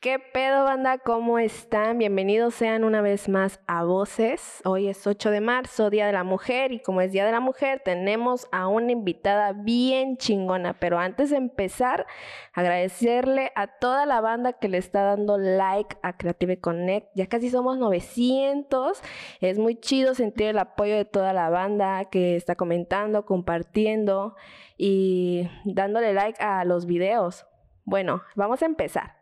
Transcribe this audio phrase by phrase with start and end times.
[0.00, 0.96] ¿Qué pedo, banda?
[0.96, 1.98] ¿Cómo están?
[1.98, 4.62] Bienvenidos sean una vez más a Voces.
[4.64, 7.40] Hoy es 8 de marzo, Día de la Mujer, y como es Día de la
[7.40, 10.72] Mujer, tenemos a una invitada bien chingona.
[10.80, 12.06] Pero antes de empezar,
[12.54, 17.10] agradecerle a toda la banda que le está dando like a Creative Connect.
[17.14, 19.02] Ya casi somos 900.
[19.42, 24.34] Es muy chido sentir el apoyo de toda la banda que está comentando, compartiendo
[24.78, 27.44] y dándole like a los videos.
[27.84, 29.19] Bueno, vamos a empezar.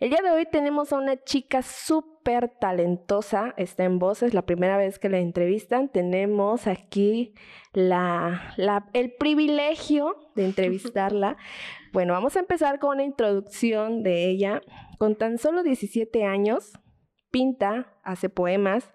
[0.00, 4.76] El día de hoy tenemos a una chica súper talentosa, está en voces, la primera
[4.76, 5.88] vez que la entrevistan.
[5.88, 7.34] Tenemos aquí
[7.72, 8.54] la,
[8.92, 11.36] el privilegio de entrevistarla.
[11.92, 14.62] bueno, vamos a empezar con una introducción de ella.
[15.00, 16.78] Con tan solo 17 años,
[17.32, 18.94] pinta, hace poemas,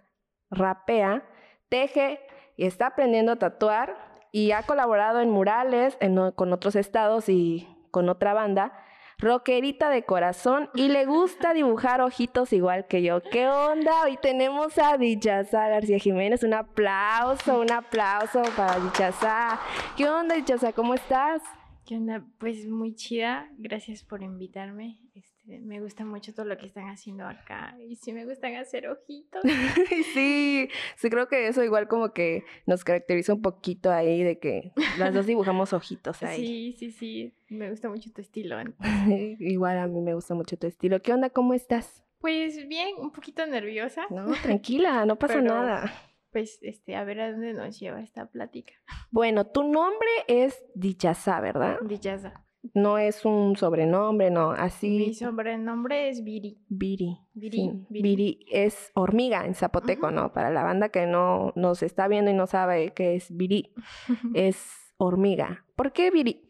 [0.52, 1.28] rapea,
[1.68, 2.22] teje
[2.56, 5.98] y está aprendiendo a tatuar y ha colaborado en murales
[6.36, 8.72] con otros estados y con otra banda
[9.18, 13.22] rockerita de corazón y le gusta dibujar ojitos igual que yo.
[13.22, 14.04] ¿Qué onda?
[14.06, 16.44] Hoy tenemos a Dichaza García Jiménez.
[16.44, 19.60] Un aplauso, un aplauso para Dichaza.
[19.98, 20.74] ¿Qué onda, Dichaza?
[20.74, 21.42] ¿Cómo estás?
[21.86, 22.26] ¿Qué onda?
[22.40, 23.50] Pues muy chida.
[23.58, 25.00] Gracias por invitarme.
[25.44, 27.76] Este, me gusta mucho todo lo que están haciendo acá.
[27.80, 29.42] Y sí me gustan hacer ojitos.
[30.14, 34.72] sí, sí creo que eso igual como que nos caracteriza un poquito ahí de que
[34.98, 36.46] las dos dibujamos ojitos ahí.
[36.46, 37.34] Sí, sí, sí.
[37.50, 38.56] Me gusta mucho tu estilo.
[39.40, 41.02] igual a mí me gusta mucho tu estilo.
[41.02, 41.30] ¿Qué onda?
[41.30, 42.04] ¿Cómo estás?
[42.20, 44.06] Pues bien, un poquito nerviosa.
[44.10, 45.92] No, tranquila, no pasa nada
[46.32, 48.74] pues, este, a ver a dónde nos lleva esta plática.
[49.12, 51.78] Bueno, tu nombre es Dichaza, ¿verdad?
[51.84, 52.44] Dichaza.
[52.74, 54.90] No es un sobrenombre, no, así.
[54.90, 56.58] Mi sobrenombre es Viri.
[56.70, 57.20] Viri.
[57.34, 57.86] Viri.
[57.90, 58.46] Viri.
[58.50, 60.32] es hormiga en zapoteco, ¿no?
[60.32, 63.74] Para la banda que no nos está viendo y no sabe qué es Viri,
[64.34, 65.66] es hormiga.
[65.76, 66.50] ¿Por qué Viri?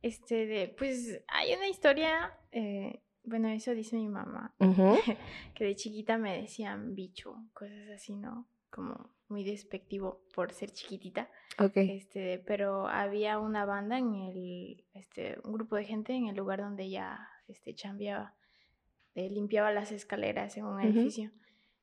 [0.00, 4.54] Este, de, pues hay una historia, eh, bueno, eso dice mi mamá,
[5.54, 8.46] que de chiquita me decían bicho, cosas así, ¿no?
[8.74, 11.30] como muy despectivo por ser chiquitita.
[11.58, 11.76] Ok.
[11.76, 16.60] Este, pero había una banda en el, este, un grupo de gente en el lugar
[16.60, 18.34] donde ella, este, chambeaba,
[19.14, 21.30] eh, limpiaba las escaleras en un edificio.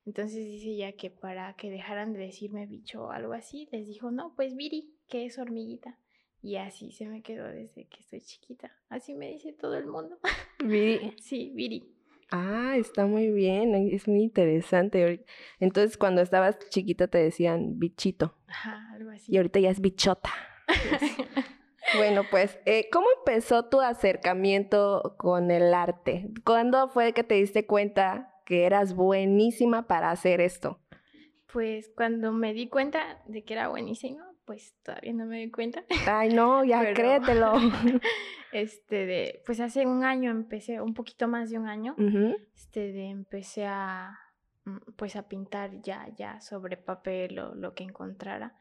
[0.05, 4.11] Entonces dice ella que para que dejaran de decirme bicho o algo así, les dijo,
[4.11, 5.97] no, pues Viri, que es hormiguita.
[6.41, 8.75] Y así se me quedó desde que estoy chiquita.
[8.89, 10.17] Así me dice todo el mundo.
[10.65, 11.15] Viri.
[11.21, 11.90] sí, Viri.
[12.31, 15.25] Ah, está muy bien, es muy interesante.
[15.59, 18.37] Entonces, cuando estabas chiquita te decían bichito.
[18.47, 19.33] Ajá, algo así.
[19.33, 20.29] Y ahorita ya es bichota.
[21.97, 26.29] bueno, pues, eh, ¿cómo empezó tu acercamiento con el arte?
[26.45, 30.79] ¿Cuándo fue que te diste cuenta que eras buenísima para hacer esto?
[31.51, 35.83] Pues cuando me di cuenta de que era buenísima, pues todavía no me di cuenta.
[36.07, 37.53] Ay, no, ya créetelo.
[38.51, 41.95] este, de, pues hace un año empecé, un poquito más de un año,
[42.55, 44.17] este, de empecé a,
[44.65, 48.57] mm, pues a pintar ya, ya sobre papel o lo que encontrara.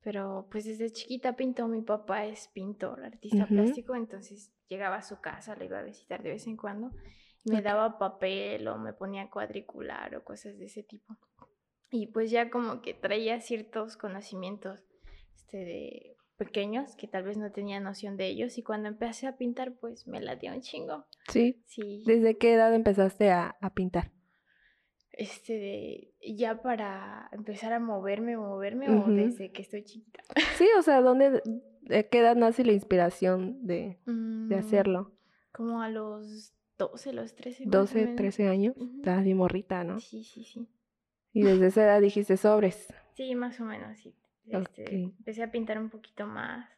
[0.00, 5.20] Pero pues desde chiquita pintó, mi papá es pintor, artista plástico, entonces llegaba a su
[5.22, 6.90] casa, le iba a visitar de vez en cuando,
[7.44, 11.16] me daba papel o me ponía cuadricular o cosas de ese tipo.
[11.90, 14.80] Y pues ya como que traía ciertos conocimientos
[15.44, 19.36] este, de pequeños que tal vez no tenía noción de ellos y cuando empecé a
[19.36, 21.06] pintar pues me latía un chingo.
[21.28, 21.62] Sí.
[21.66, 22.02] Sí.
[22.06, 24.10] ¿Desde qué edad empezaste a, pintar?
[25.12, 30.22] Este, de, ya para empezar a moverme, moverme o desde que estoy chiquita.
[30.56, 31.40] Sí, o sea, ¿dónde,
[31.82, 35.12] de qué edad nace la inspiración de, mm, hacerlo?
[35.52, 37.64] Como a los 12, los 13.
[37.66, 38.74] 12, 13 años.
[38.96, 40.00] Estás bien morrita, ¿no?
[40.00, 40.68] Sí, sí, sí.
[41.32, 42.92] Y desde esa edad dijiste sobres.
[43.14, 44.16] Sí, más o menos, sí.
[44.46, 46.68] Este, empecé a pintar un poquito más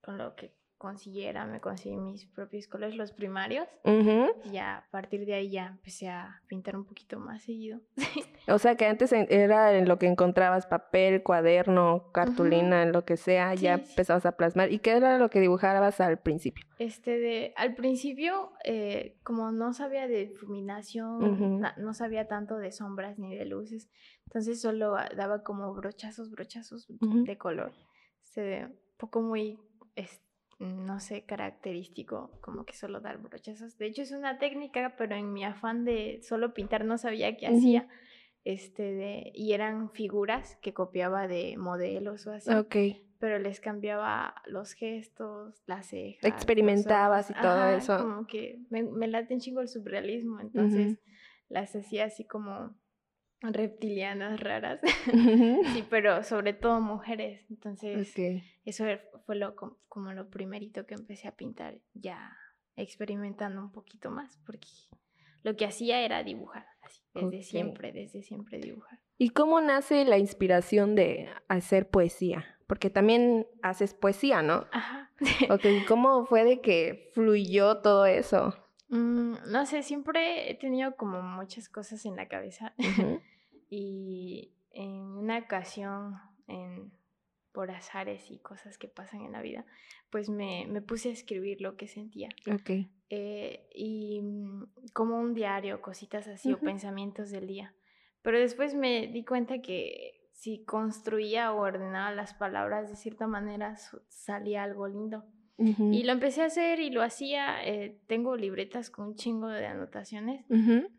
[0.00, 3.66] con lo que consiguiera, me conseguí mis propios colores, los primarios.
[3.84, 7.80] Y ya a partir de ahí ya empecé a pintar un poquito más seguido.
[8.48, 13.54] o sea que antes era en lo que encontrabas papel, cuaderno, cartulina, lo que sea,
[13.54, 14.70] ya empezabas a plasmar.
[14.70, 16.66] ¿Y qué era lo que dibujabas al principio?
[16.78, 23.18] Este de, al principio, eh, como no sabía de iluminación, no sabía tanto de sombras
[23.18, 23.88] ni de luces,
[24.24, 27.72] entonces solo daba como brochazos, brochazos de color.
[28.22, 29.58] Se un poco muy
[30.58, 33.76] no sé, característico, como que solo dar brochazos.
[33.76, 37.46] De hecho, es una técnica, pero en mi afán de solo pintar no sabía qué
[37.46, 37.88] hacía.
[38.44, 42.52] Este de, y eran figuras que copiaba de modelos o así.
[42.52, 42.76] Ok.
[43.18, 46.24] Pero les cambiaba los gestos, las cejas.
[46.24, 47.98] Experimentabas y todo eso.
[47.98, 50.98] Como que me, me late un chingo el surrealismo, entonces
[51.48, 52.74] las hacía así como
[53.40, 54.80] reptilianas raras.
[55.72, 57.44] sí, pero sobre todo mujeres.
[57.50, 58.14] Entonces,
[58.66, 58.84] eso
[59.24, 59.54] fue lo,
[59.88, 62.36] como lo primerito que empecé a pintar, ya
[62.74, 64.68] experimentando un poquito más, porque
[65.42, 68.98] lo que hacía era dibujar, así, desde siempre, desde siempre dibujar.
[69.16, 72.44] ¿Y cómo nace la inspiración de hacer poesía?
[72.66, 74.66] Porque también haces poesía, ¿no?
[74.72, 75.12] Ajá.
[75.88, 78.54] ¿Cómo fue de que fluyó todo eso?
[78.88, 82.74] Mm, no sé, siempre he tenido como muchas cosas en la cabeza.
[83.70, 86.16] y en una ocasión,
[86.48, 86.92] en,
[87.56, 89.64] por azares y cosas que pasan en la vida,
[90.10, 92.28] pues me, me puse a escribir lo que sentía.
[92.52, 92.86] Ok.
[93.08, 97.74] Eh, y mm, como un diario, cositas así, o pensamientos del día.
[98.20, 103.74] Pero después me di cuenta que si construía o ordenaba las palabras de cierta manera,
[104.10, 105.24] salía algo lindo.
[105.58, 107.66] Y lo empecé a hacer y lo hacía.
[107.66, 110.44] Eh, tengo libretas con un chingo de anotaciones,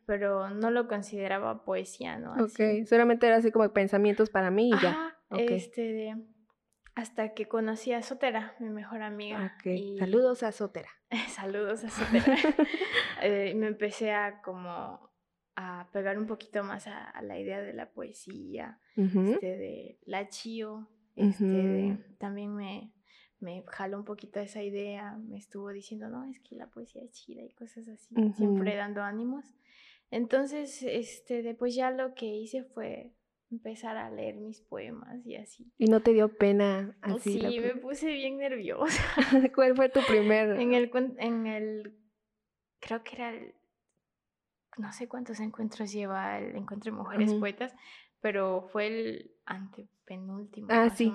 [0.08, 2.34] pero no lo consideraba poesía, ¿no?
[2.44, 5.16] Ok, solamente era así como pensamientos para mí y ya.
[5.30, 6.16] Este,
[6.98, 9.56] hasta que conocí a Sotera, mi mejor amiga.
[10.00, 10.90] Saludos a Sotera.
[11.30, 12.36] saludos a Sotera.
[13.22, 15.12] eh, me empecé a como
[15.56, 20.90] a pegar un poquito más a, la idea de la poesía, este, de la chio,
[21.16, 22.94] este, también me,
[23.40, 27.12] me jaló un poquito esa idea, me estuvo diciendo, no, es que la poesía es
[27.12, 29.46] chida y cosas así, siempre dando ánimos.
[30.10, 33.17] Entonces, este, después ya lo que hice fue
[33.52, 35.72] empezar a leer mis poemas y así.
[35.78, 37.40] ¿Y no te dio pena así?
[37.40, 39.02] Sí, me puse bien nerviosa.
[39.56, 40.60] ¿Cuál fue tu primer?
[40.60, 41.98] En el, en el,
[42.80, 43.54] creo que era el
[44.78, 47.74] no sé cuántos encuentros lleva el encuentro de mujeres poetas,
[48.22, 50.68] pero fue el antepenúltimo.
[50.70, 51.12] Ah, sí.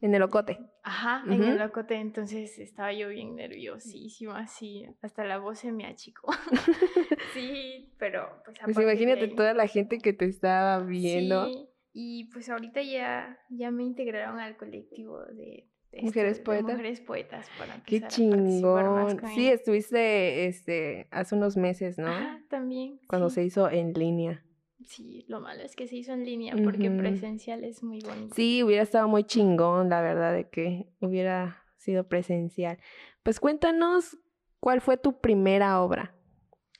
[0.00, 0.60] En el ocote.
[0.84, 5.86] Ajá, en el ocote, entonces estaba yo bien nerviosísima, así, hasta la voz se me
[5.86, 6.30] achicó.
[7.34, 11.46] sí, pero pues, pues imagínate toda la gente que te estaba viendo.
[11.46, 15.68] Sí, y pues ahorita ya, ya me integraron al colectivo de
[16.00, 16.70] mujeres poetas.
[16.70, 19.20] mujeres poetas para Qué chingón.
[19.34, 22.08] sí, estuviste este hace unos meses, ¿no?
[22.08, 23.00] Ah, también.
[23.08, 24.44] Cuando se hizo en línea.
[24.86, 28.34] Sí, lo malo es que se hizo en línea porque presencial es muy bonito.
[28.34, 32.78] Sí, hubiera estado muy chingón, la verdad, de que hubiera sido presencial.
[33.22, 34.16] Pues cuéntanos
[34.60, 36.14] cuál fue tu primera obra.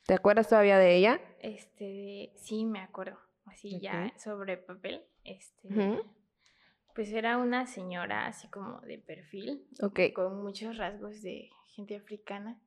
[0.07, 1.21] ¿Te acuerdas todavía de ella?
[1.41, 3.19] Este, sí, me acuerdo.
[3.45, 5.05] Así ya sobre papel.
[5.25, 5.69] Este,
[6.95, 9.67] pues era una señora así como de perfil,
[10.15, 12.61] con muchos rasgos de gente africana,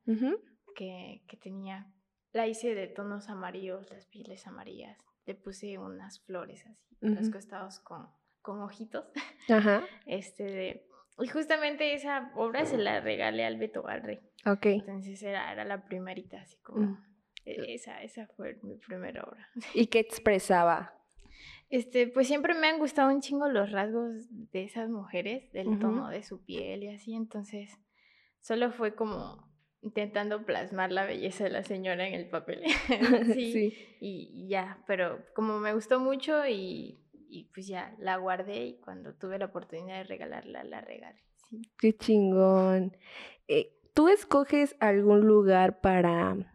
[0.76, 1.92] que, que, tenía,
[2.32, 7.80] la hice de tonos amarillos, las pieles amarillas, le puse unas flores así, los costados
[7.80, 8.08] con,
[8.40, 9.04] con ojitos.
[9.48, 9.84] Ajá.
[10.06, 10.86] Este de,
[11.18, 14.20] y justamente esa obra se la regalé al Beto Rey.
[14.46, 14.66] Ok.
[14.66, 16.86] Entonces era, era la primerita, así como...
[16.86, 17.04] Mm.
[17.44, 19.48] E, esa, esa fue mi primera obra.
[19.74, 20.94] ¿Y qué expresaba?
[21.70, 26.08] Este, pues siempre me han gustado un chingo los rasgos de esas mujeres, del tono
[26.08, 27.78] de su piel y así, entonces
[28.40, 29.50] solo fue como
[29.82, 32.62] intentando plasmar la belleza de la señora en el papel.
[33.34, 36.98] sí, Y, ya, pero como me gustó mucho y,
[37.54, 41.22] pues ya la guardé y cuando tuve la oportunidad de regalarla, la regalé.
[41.48, 41.62] Sí.
[41.78, 42.96] Qué chingón.
[43.48, 46.52] Eh, ¿Tú escoges algún lugar para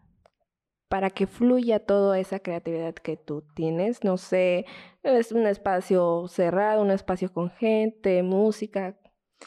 [0.87, 4.03] para que fluya toda esa creatividad que tú tienes.
[4.03, 4.65] No sé,
[5.03, 8.97] es un espacio cerrado, un espacio con gente, música.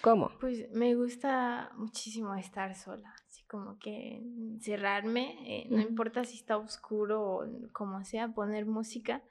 [0.03, 0.31] ¿Cómo?
[0.39, 3.13] Pues me gusta muchísimo estar sola,
[3.51, 4.23] como que
[4.61, 9.23] cerrarme, eh, no importa si está oscuro o como sea, poner música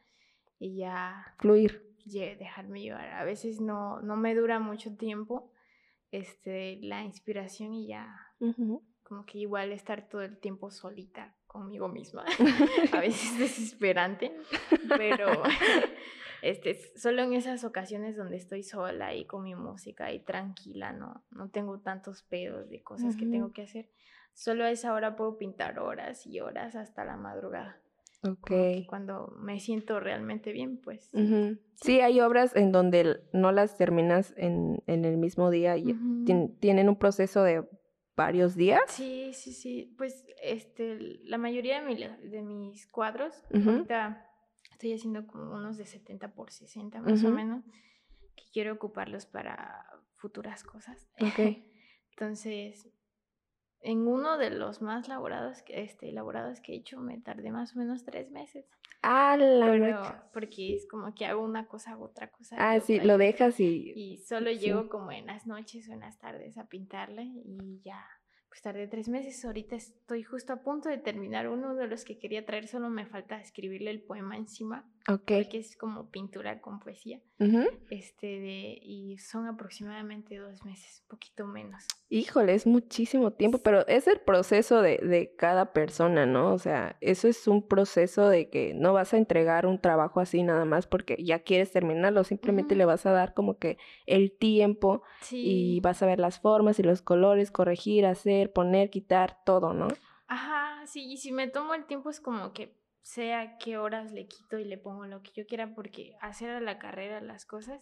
[0.60, 1.36] y ya...
[1.40, 1.82] Fluir.
[2.04, 3.12] dejarme llevar.
[3.12, 5.54] A veces no, no me dura mucho tiempo
[6.12, 8.14] este, la inspiración y ya...
[9.04, 12.26] Como que igual estar todo el tiempo solita conmigo misma.
[12.92, 14.34] a veces desesperante,
[14.98, 15.28] pero
[16.42, 21.24] este, solo en esas ocasiones donde estoy sola y con mi música y tranquila, no,
[21.32, 23.90] no tengo tantos pedos de cosas que tengo que hacer.
[24.34, 27.82] Solo a esa hora puedo pintar horas y horas hasta la madrugada.
[28.24, 28.52] Ok.
[28.88, 31.10] Cuando me siento realmente bien, pues.
[31.76, 35.96] Sí, hay obras en donde no las terminas en, en el mismo día y
[36.60, 37.68] tienen un proceso de
[38.16, 38.82] varios días.
[38.88, 39.96] Sí, sí, sí.
[39.98, 44.29] Pues este, la mayoría de, de mis cuadros, ahorita
[44.80, 47.66] estoy haciendo como unos de 70 por 60 más o menos,
[48.34, 51.10] que quiero ocuparlos para futuras cosas.
[51.20, 51.58] Ok.
[52.12, 52.90] Entonces,
[53.82, 57.80] en uno de los más elaborados, este, elaborados que he hecho, me tardé más o
[57.80, 58.66] menos tres meses.
[59.02, 62.56] Ah, la Porque es como que hago una cosa, hago otra cosa.
[62.58, 63.92] Ah, sí, lo dejas y...
[63.96, 68.06] Y solo llego como en las noches o en las tardes a pintarle y ya
[68.50, 69.46] pues tardé tres meses.
[69.46, 73.06] Ahorita estoy justo a punto de terminar uno de los que quería traer, solo me
[73.06, 74.92] falta escribirle el poema encima.
[75.08, 75.24] Ok.
[75.26, 77.20] Porque es como pintura con poesía.
[77.90, 81.86] Este de, y son aproximadamente dos meses, un poquito menos.
[82.10, 86.54] Híjole, es muchísimo tiempo, pero es el proceso de, de, cada persona, ¿no?
[86.54, 90.44] O sea, eso es un proceso de que no vas a entregar un trabajo así
[90.44, 95.04] nada más porque ya quieres terminarlo, simplemente le vas a dar como que el tiempo
[95.32, 99.88] y vas a ver las formas y los colores, corregir, hacer, poner, quitar, todo, ¿no?
[100.28, 104.28] Ajá, sí, y si me tomo el tiempo es como que sea qué horas le
[104.28, 107.82] quito y le pongo lo que yo quiera porque hacer a la carrera las cosas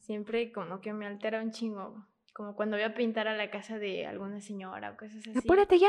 [0.00, 3.78] siempre como que me altera un chingo como cuando voy a pintar a la casa
[3.78, 5.38] de alguna señora o cosas así.
[5.38, 5.88] ¡Apúrate ya!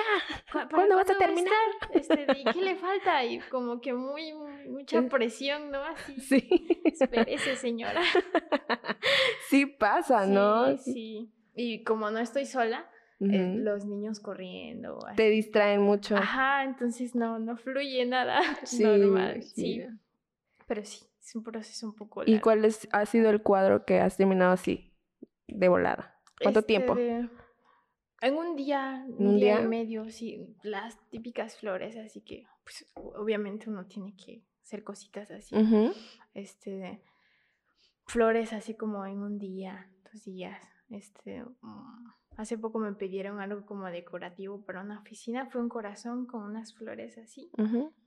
[0.72, 1.52] ¿Cuándo vas a terminar?
[1.92, 3.26] Este, ¿Y qué le falta?
[3.26, 4.32] Y como que muy,
[4.70, 5.84] mucha presión, ¿no?
[5.84, 6.16] Así.
[6.22, 6.82] Sí.
[6.84, 8.02] Espérese, señora.
[9.50, 10.78] Sí pasa, ¿no?
[10.78, 11.32] Sí, sí.
[11.56, 12.88] Y como no estoy sola,
[13.20, 15.00] eh, los niños corriendo.
[15.16, 16.16] Te distraen mucho.
[16.18, 19.42] Ajá, entonces no, no fluye nada sí, normal.
[19.44, 19.86] Sí.
[20.68, 22.36] Pero sí, es un proceso un poco largo.
[22.36, 24.94] ¿Y cuál es, ha sido el cuadro que has terminado así,
[25.48, 26.20] de volada?
[26.42, 26.98] ¿Cuánto tiempo?
[26.98, 27.30] Este,
[28.22, 33.70] en un día, un, día, y medio, sí, las típicas flores, así que pues, obviamente
[33.70, 35.56] uno tiene que hacer cositas así.
[36.34, 37.02] Este,
[38.08, 40.60] flores así como en un día, dos días.
[40.90, 42.08] Este, mm,
[42.38, 46.74] hace poco me pidieron algo como decorativo para una oficina, fue un corazón con unas
[46.74, 47.50] flores así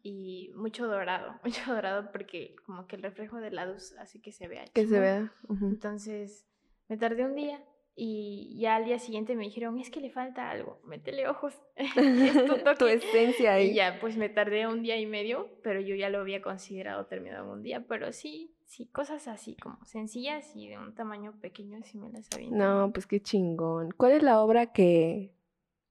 [0.03, 4.33] y mucho dorado, mucho dorado porque como que el reflejo de la luz hace que
[4.33, 4.65] se vea.
[4.73, 5.33] Que se vea.
[5.49, 6.47] Entonces,
[6.89, 7.63] me tardé un día
[8.01, 11.61] y ya al día siguiente me dijeron, es que le falta algo, métele ojos.
[11.77, 13.71] es tu, esencia ahí.
[13.71, 17.07] Y ya, pues me tardé un día y medio, pero yo ya lo había considerado
[17.07, 17.85] terminado en un día.
[17.89, 22.27] Pero sí, sí, cosas así como sencillas y de un tamaño pequeño, si me las
[22.27, 22.51] sabía.
[22.53, 23.91] No, pues qué chingón.
[23.91, 25.33] ¿Cuál es la obra que,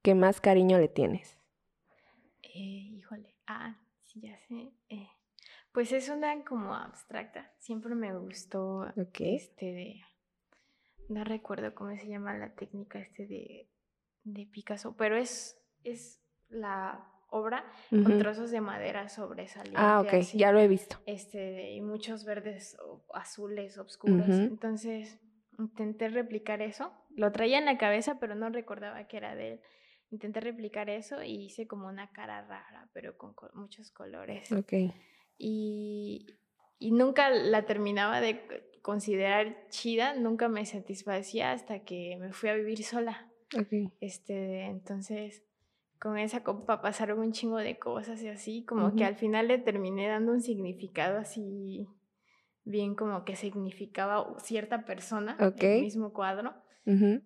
[0.02, 1.38] que más cariño le tienes?
[2.42, 4.72] Eh, híjole, ah, sí, ya sé.
[4.88, 5.10] Eh,
[5.74, 7.52] pues es una como abstracta.
[7.58, 10.02] Siempre me gustó este de
[11.10, 13.70] no recuerdo cómo se llama la técnica este de,
[14.24, 19.82] de Picasso, pero es, es la obra con trozos de madera sobresalientes.
[19.82, 20.98] Ah, ok, ya lo he visto.
[21.06, 22.78] Este, y muchos verdes
[23.14, 24.30] azules oscuros.
[24.30, 25.20] Entonces,
[25.58, 26.94] intenté replicar eso.
[27.10, 29.62] Lo traía en la cabeza, pero no recordaba que era de él.
[30.10, 34.50] Intenté replicar eso y hice como una cara rara, pero con muchos colores.
[34.54, 34.74] Ok.
[35.38, 36.28] Y,
[36.80, 42.54] y nunca la terminaba de considerar chida, nunca me satisfacía hasta que me fui a
[42.54, 43.30] vivir sola.
[44.00, 45.44] Este, entonces,
[46.00, 49.58] con esa copa pasaron un chingo de cosas y así, como que al final le
[49.58, 51.86] terminé dando un significado así,
[52.64, 56.54] bien como que significaba cierta persona, el mismo cuadro.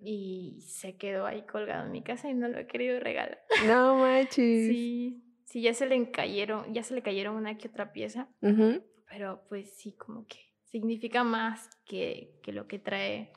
[0.01, 3.39] Y se quedó ahí colgado en mi casa y no lo he querido regalar.
[3.68, 4.68] No manches.
[4.68, 8.30] sí, sí, ya se le cayeron, ya se le cayeron una que otra pieza.
[8.39, 13.33] Pero pues sí, como que significa más que, que lo que trae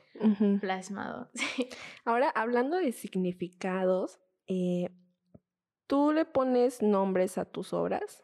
[0.61, 1.29] plasmado.
[2.05, 4.89] Ahora, hablando de significados, eh,
[5.87, 8.23] ¿tú le pones nombres a tus obras?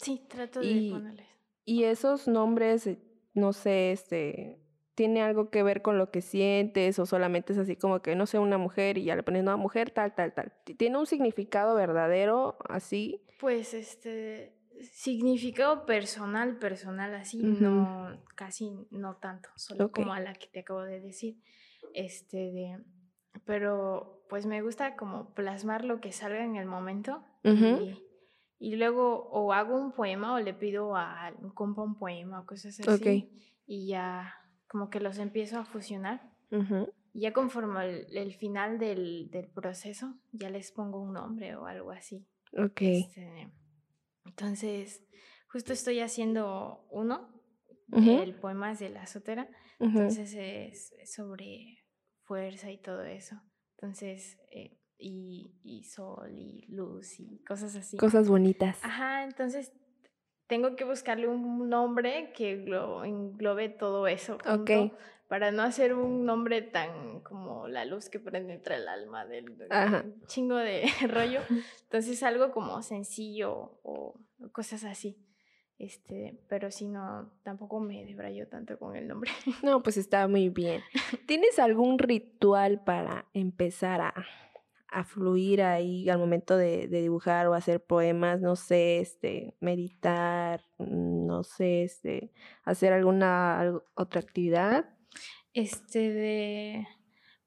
[0.00, 1.26] Sí, trato de ponerles.
[1.64, 2.98] Y esos nombres, eh,
[3.34, 4.60] no sé, este,
[4.94, 8.26] ¿tiene algo que ver con lo que sientes o solamente es así como que, no
[8.26, 10.52] sé, una mujer y ya le pones una mujer, tal, tal, tal?
[10.76, 13.20] ¿Tiene un significado verdadero así?
[13.38, 14.61] Pues, este,
[14.92, 20.82] significado personal, personal, así, no, casi no tanto, solo como a la que te acabo
[20.82, 21.38] de decir.
[21.94, 22.78] Este, de,
[23.44, 27.98] pero pues me gusta como plasmar lo que salga en el momento y,
[28.58, 32.46] y, luego o hago un poema o le pido a un compa un poema o
[32.46, 33.30] cosas así
[33.66, 34.34] y ya
[34.68, 36.30] como que los empiezo a fusionar.
[37.14, 41.90] Y ya conforme el, final del, del, proceso, ya les pongo un nombre o algo
[41.90, 42.26] así.
[42.56, 42.80] Ok.
[42.82, 43.50] Este,
[44.24, 45.02] entonces,
[45.48, 47.28] justo estoy haciendo uno,
[47.92, 49.48] el poema es de la azotera,
[49.78, 51.84] entonces es sobre
[52.22, 53.40] fuerza y todo eso.
[53.76, 57.96] Entonces, eh, y, y, sol y luz y cosas así.
[57.96, 58.78] Cosas bonitas.
[58.82, 59.72] Ajá, entonces
[60.46, 64.38] tengo que buscarle un nombre que lo englobe todo eso.
[64.46, 64.70] Ok.
[65.32, 69.46] Para no hacer un nombre tan como la luz que prende entre el alma del,
[70.26, 71.40] chingo de rollo.
[71.84, 74.20] Entonces algo como sencillo o
[74.52, 75.16] cosas así.
[75.78, 79.30] Este, pero si no, tampoco me debrayo tanto con el nombre.
[79.62, 80.82] No, pues está muy bien.
[81.26, 84.12] ¿Tienes algún ritual para empezar a,
[84.88, 90.60] a fluir ahí al momento de, de, dibujar o hacer poemas, no sé, este, meditar,
[90.78, 92.34] no sé, este,
[92.64, 94.84] hacer alguna otra actividad.
[95.54, 96.86] Este de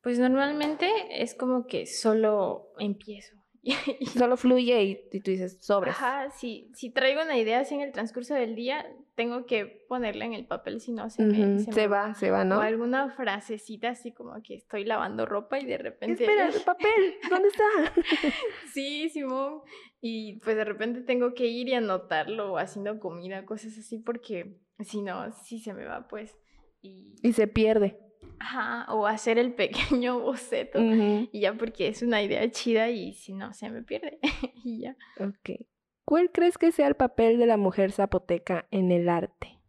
[0.01, 0.89] Pues normalmente
[1.21, 3.35] es como que solo empiezo.
[4.17, 5.95] Solo fluye y, tú dices, sobres.
[5.95, 8.85] Ajá, si, si traigo una idea así en el transcurso del día,
[9.15, 11.59] tengo que ponerla en el papel, si no se me...
[11.59, 12.59] Se, va, se va, ¿no?
[12.59, 16.25] O alguna frasecita así como que estoy lavando ropa y de repente...
[16.25, 17.93] Espera, el papel, ¿dónde está?
[18.73, 19.61] sí, Simón.
[19.99, 25.01] Y pues de repente tengo que ir y anotarlo haciendo comida, cosas así, porque si
[25.01, 26.37] no, sí se me va, pues.
[26.85, 27.99] Y, y se pierde.
[28.39, 30.79] Ajá, o hacer el pequeño boceto.
[30.79, 34.19] Y ya porque es una idea chida y si no, se me pierde.
[34.63, 34.97] y ya.
[35.19, 35.67] Ok.
[36.05, 39.59] ¿Cuál crees que sea el papel de la mujer zapoteca en el arte?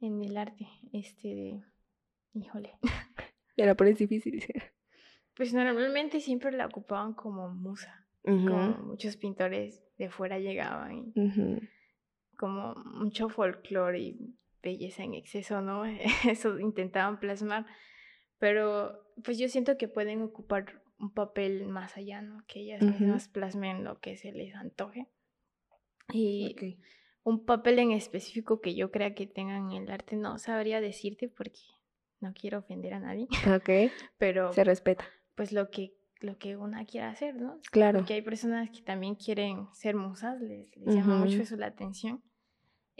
[0.00, 1.62] En el arte, este,
[2.34, 2.78] híjole.
[3.56, 4.42] Ya la pones difícil.
[5.34, 8.06] Pues normalmente siempre la ocupaban como musa.
[8.22, 11.14] Como muchos pintores de fuera llegaban y
[12.38, 15.84] como mucho folclore y belleza en exceso, ¿no?
[16.28, 17.66] Eso intentaban plasmar.
[18.38, 22.44] Pero pues yo siento que pueden ocupar un papel más allá, ¿no?
[22.46, 25.08] Que ellas mismas plasmen lo que se les antoje.
[26.12, 26.78] Y
[27.22, 31.28] un papel en específico que yo crea que tengan en el arte no sabría decirte
[31.28, 31.60] porque
[32.20, 33.28] no quiero ofender a nadie.
[33.54, 33.92] Ok.
[34.18, 34.52] Pero...
[34.52, 35.04] Se respeta.
[35.34, 37.58] Pues lo que lo que una quiera hacer, ¿no?
[37.70, 38.00] Claro.
[38.00, 42.22] Porque hay personas que también quieren ser musas, les, llama mucho eso la atención.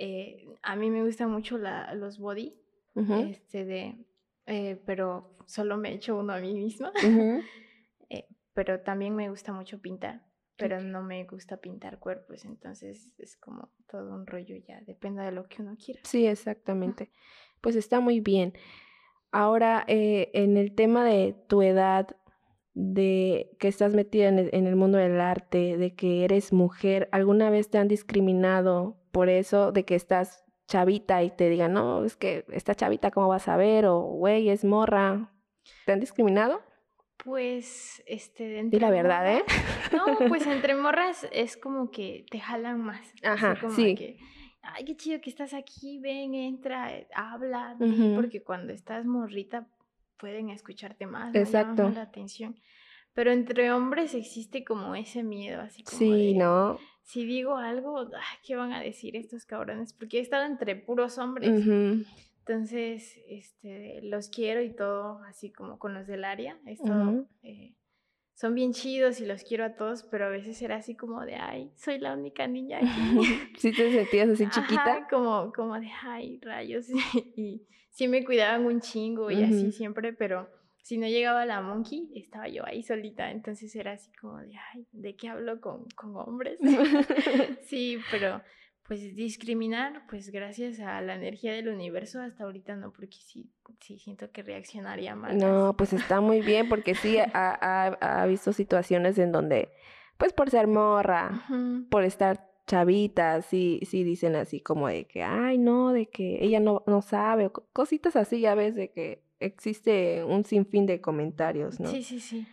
[0.02, 2.58] Eh, a mí me gustan mucho la, los body,
[2.94, 4.06] este de,
[4.46, 6.90] eh, pero solo me he hecho uno a mí misma.
[8.12, 10.26] Eh, pero también me gusta mucho pintar
[10.56, 15.30] pero no me gusta pintar cuerpos, entonces es como todo un rollo ya, depende de
[15.30, 16.00] lo que uno quiera.
[16.02, 17.12] Sí, exactamente.
[17.60, 18.52] Pues está muy bien.
[19.30, 22.16] Ahora, en el tema de tu edad,
[22.74, 27.08] de que estás metida en el, en el, mundo del arte, de que eres mujer,
[27.12, 32.04] ¿alguna vez te han discriminado por eso, de que estás chavita y te digan, no,
[32.04, 33.86] es que esta chavita, ¿cómo vas a ver?
[33.86, 35.32] O, güey, es morra.
[35.84, 36.62] ¿Te han discriminado?
[37.24, 38.62] Pues, este...
[38.64, 39.42] De la verdad, ¿eh?
[39.92, 43.12] No, pues entre morras es como que te jalan más.
[43.22, 43.94] Ajá, como sí.
[43.96, 44.16] Que,
[44.62, 47.76] Ay, qué chido que estás aquí, ven, entra, habla,
[48.14, 49.66] porque cuando estás morrita
[50.20, 51.90] pueden escucharte más, Exacto.
[51.90, 52.56] la atención.
[53.14, 56.78] Pero entre hombres existe como ese miedo, así como Sí, ¿no?
[57.02, 58.08] Si digo algo,
[58.46, 59.92] ¿qué van a decir estos cabrones?
[59.92, 61.66] Porque he estado entre puros hombres.
[62.38, 66.58] Entonces, este, los quiero y todo, así como con los del área.
[66.66, 67.74] Esto, eh,
[68.40, 71.34] son bien chidos y los quiero a todos, pero a veces era así como de,
[71.34, 73.50] ay, soy la única niña aquí.
[73.58, 75.06] ¿Sí te sentías así chiquita?
[75.10, 76.86] como, como de, ay, rayos.
[77.36, 80.48] y sí me cuidaban un chingo y así siempre, pero
[80.82, 83.30] si no llegaba la monkey, estaba yo ahí solita.
[83.30, 86.58] Entonces era así como de, ay, ¿de qué hablo con, con hombres?
[87.64, 88.40] sí, pero
[88.90, 93.48] pues discriminar, pues gracias a la energía del universo, hasta ahorita no, porque sí,
[93.78, 95.38] sí siento que reaccionaría mal.
[95.38, 99.70] No, pues está muy bien, porque sí ha, ha, visto situaciones en donde,
[100.18, 101.46] pues por ser morra,
[101.88, 106.58] por estar chavita, sí, sí dicen así como de que, ay, no, de que ella
[106.58, 111.88] no, no sabe, cositas así, ya ves, de que existe un sinfín de comentarios, ¿no?
[111.88, 112.44] Sí, sí, sí.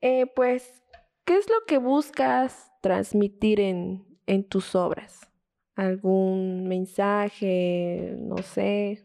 [0.00, 0.82] Eh, pues,
[1.24, 5.29] ¿qué es lo que buscas transmitir en, en tus obras?
[5.80, 9.02] Algún mensaje, no sé.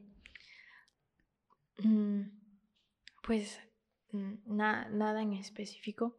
[1.84, 2.24] Mm,
[3.24, 3.60] pues
[4.12, 6.18] mm, nada en específico,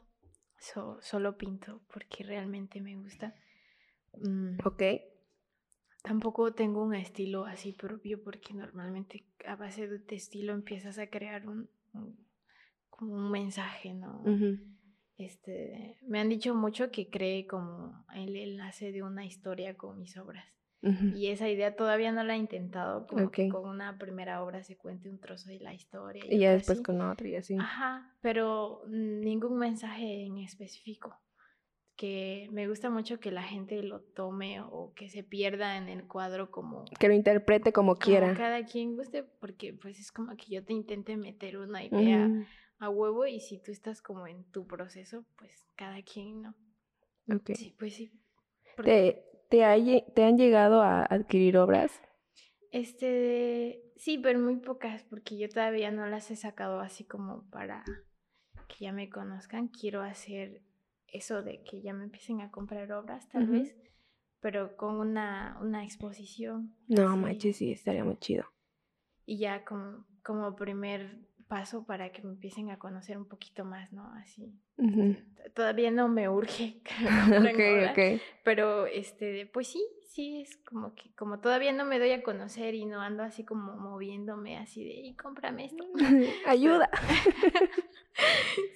[1.01, 3.35] solo pinto porque realmente me gusta.
[4.19, 4.83] Mm, ok.
[6.03, 11.09] Tampoco tengo un estilo así propio porque normalmente a base de este estilo empiezas a
[11.09, 11.69] crear un,
[12.89, 14.23] como un mensaje, ¿no?
[15.19, 20.17] Este, me han dicho mucho que cree como el enlace de una historia con mis
[20.17, 20.45] obras.
[21.17, 24.77] Y esa idea todavía no la he intentado, como que con una primera obra se
[24.77, 26.23] cuente un trozo de la historia.
[26.29, 27.57] Y, ya después con otra y así.
[27.59, 31.19] Ajá, pero ningún mensaje en específico.
[31.97, 36.07] Que me gusta mucho que la gente lo tome o que se pierda en el
[36.07, 36.85] cuadro como...
[37.01, 38.35] Que lo interprete como, quiera.
[38.35, 42.31] Cada quien guste, porque pues es como que yo te intente meter una idea
[42.79, 46.55] a huevo y si tú estás como en tu proceso, pues cada quien, ¿no?
[47.35, 47.53] Ok.
[47.55, 48.13] Sí, pues sí.
[48.83, 52.01] ¿Te, te, ¿Te han llegado a adquirir obras?
[52.71, 57.85] Este, sí, pero muy pocas, porque yo todavía no las he sacado así como para
[58.69, 59.69] que ya me conozcan.
[59.69, 60.63] Quiero hacer
[61.07, 63.75] eso de que ya me empiecen a comprar obras, tal vez,
[64.41, 66.77] pero con una, una exposición.
[66.89, 68.45] No, manches, sí, estaría muy chido.
[69.25, 73.93] Y ya como, como primer paso para que me empiecen a conocer un poquito más,
[73.93, 74.13] ¿no?
[74.15, 74.53] Así.
[75.55, 76.81] Todavía no me urge.
[77.39, 78.21] ok, ok.
[78.43, 82.75] Pero, este, pues sí, sí, es como que, como todavía no me doy a conocer
[82.75, 85.85] y no ando así como moviéndome así de, y cómprame esto.
[86.47, 86.89] Ayuda.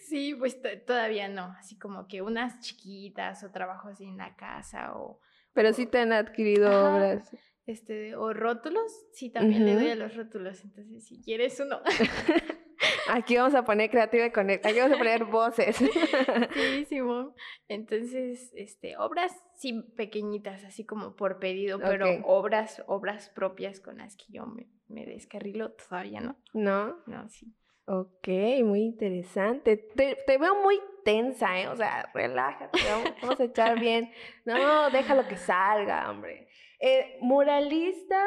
[0.08, 5.20] sí, pues todavía no, así como que unas chiquitas o trabajos en la casa o...
[5.52, 7.36] Pero sí te han adquirido obras
[7.70, 11.80] este, o rótulos, sí, también le doy a los rótulos, entonces si quieres uno.
[13.08, 15.76] Aquí vamos a poner creativa y conecta, aquí vamos a poner voces.
[16.54, 17.34] sí, Simón.
[17.68, 24.16] Entonces, este, obras sí pequeñitas, así como por pedido, pero obras, obras propias con las
[24.16, 26.36] que yo me, me descarrilo todavía, ¿no?
[26.54, 26.96] No.
[27.06, 27.54] No, sí.
[27.92, 28.28] Ok,
[28.62, 29.76] muy interesante.
[29.76, 31.66] Te, te, veo muy tensa, ¿eh?
[31.66, 32.78] O sea, relájate,
[33.20, 34.12] vamos a echar bien.
[34.44, 36.48] No, déjalo que salga, hombre.
[36.80, 38.24] Eh, ¿Muralista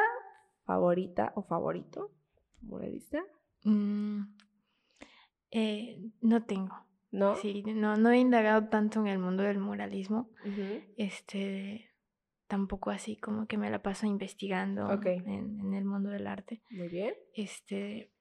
[0.64, 2.12] favorita o favorito?
[2.62, 3.22] ¿Muralista?
[3.64, 4.22] Mm,
[5.50, 6.74] eh, no tengo.
[7.10, 7.36] ¿No?
[7.36, 10.30] Sí, no, no he indagado tanto en el mundo del muralismo.
[10.96, 11.90] Este
[12.48, 16.62] tampoco así como que me la paso investigando en, en, el mundo del arte.
[16.70, 17.14] Muy bien.
[17.34, 18.12] Este,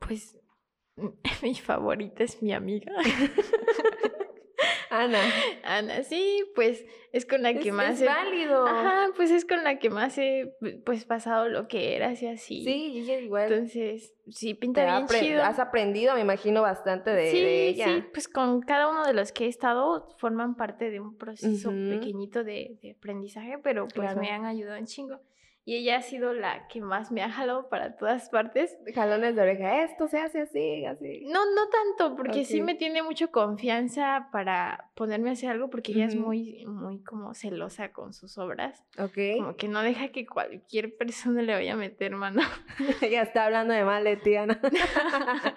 [0.00, 0.38] pues
[1.42, 2.92] mi favorita es mi amiga.
[5.02, 5.20] Ana.
[5.64, 8.00] Ana, sí, pues es con la que más.
[8.00, 8.66] Es válido.
[8.66, 10.54] Ajá, pues es con la que más he
[10.84, 12.64] pues pasado lo que era, y así.
[12.64, 13.52] Sí, ella igual.
[13.52, 15.42] Entonces, sí, pinta bien chido.
[15.42, 17.86] Has aprendido, me imagino, bastante de, ella.
[17.86, 21.70] Sí, pues con cada uno de los que he estado forman parte de un proceso
[21.70, 25.20] pequeñito de, de, aprendizaje, pero pues me han ayudado en chingo
[25.66, 28.76] y ella ha sido la que más me ha jalado para todas partes.
[28.94, 31.24] Jalones de oreja, esto se hace así, así.
[31.26, 35.92] No, no tanto, porque sí me tiene mucho confianza para ponerme a hacer algo, porque
[35.92, 38.84] ella es muy, muy como celosa con sus obras.
[38.98, 39.38] Ok.
[39.38, 42.42] Como que no deja que cualquier persona le vaya a meter mano.
[43.00, 44.60] ella está hablando de mal de Tiana.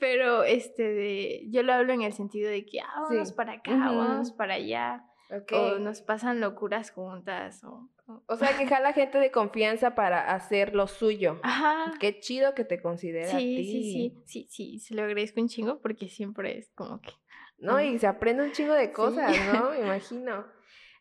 [0.00, 3.76] Pero este de, yo lo hablo en el sentido de que ah, vamos para acá,
[3.76, 5.04] vamos para allá.
[5.52, 7.62] O nos pasan locuras juntas.
[7.62, 7.90] O,
[8.26, 11.38] o sea, que jala gente de confianza para hacer lo suyo.
[11.42, 11.92] Ajá.
[12.00, 13.28] Qué chido que te considera.
[13.28, 13.64] Sí, ti.
[13.64, 17.12] sí, sí, sí, sí, se lo agradezco un chingo porque siempre es como que.
[17.58, 19.70] No, y se aprende un chingo de cosas, ¿no?
[19.70, 20.46] Me imagino.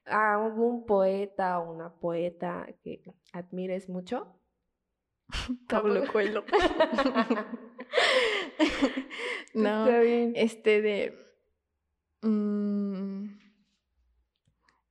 [0.06, 4.34] ¿Algún poeta o una poeta que admires mucho?
[5.70, 6.44] Pablo Coelho.
[9.54, 11.18] no, este de.
[12.22, 13.37] Mmm,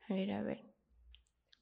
[0.08, 0.62] a ver, a ver.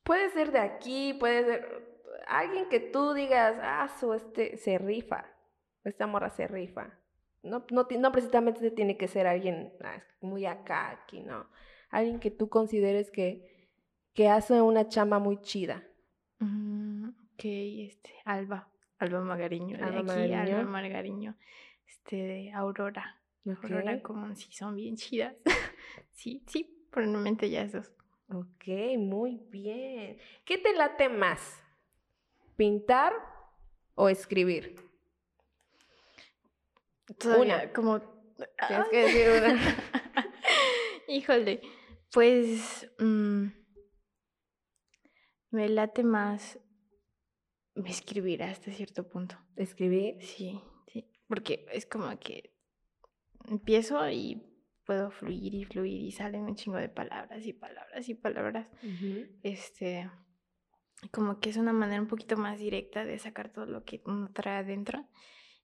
[0.02, 1.94] Puede ser de aquí, puede ser
[2.26, 5.26] alguien que tú digas, ah, su este se rifa,
[5.85, 6.98] esta morra se rifa.
[7.42, 11.46] No, no, no precisamente tiene que ser alguien ah, muy acá, aquí, no.
[11.90, 13.68] Alguien que tú consideres que,
[14.14, 15.85] que hace una chamba muy chida.
[16.38, 21.37] Mm, ok, este, Alba, Alba Magariño, de aquí, Alba Margariño,
[21.87, 23.20] este, de Aurora.
[23.62, 25.37] Aurora como si son bien chidas.
[26.12, 27.92] sí, sí, probablemente ya esos.
[28.28, 28.66] Ok,
[28.98, 30.18] muy bien.
[30.44, 31.62] ¿Qué te late más?
[32.56, 33.12] ¿Pintar
[33.94, 34.76] o escribir?
[37.38, 37.72] una.
[37.72, 38.00] Como.
[38.68, 39.76] Tienes que decir una.
[41.08, 41.60] Híjole.
[42.12, 42.90] Pues.
[42.98, 43.48] Mm,
[45.50, 46.58] me late más
[47.84, 49.37] escribir hasta cierto punto.
[49.56, 50.16] ¿Escribir?
[50.20, 50.60] Sí,
[50.92, 51.10] sí.
[51.28, 52.54] Porque es como que
[53.48, 54.42] empiezo y
[54.85, 58.68] puedo fluir y fluir y salen un chingo de palabras y palabras y palabras.
[59.42, 60.11] Este,
[61.11, 64.31] como que es una manera un poquito más directa de sacar todo lo que uno
[64.33, 65.07] trae adentro.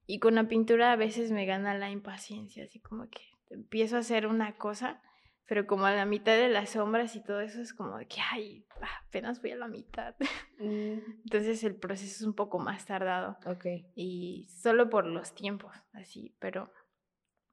[0.06, 4.00] Y con la pintura a veces me gana la impaciencia, así como que empiezo a
[4.00, 5.00] hacer una cosa,
[5.46, 8.20] pero como a la mitad de las sombras y todo eso es como de que,
[8.32, 8.64] ay,
[9.06, 10.14] apenas voy a la mitad.
[10.58, 10.98] Mm.
[11.24, 13.36] Entonces el proceso es un poco más tardado.
[13.46, 13.66] Ok.
[13.94, 16.72] Y solo por los tiempos, así, pero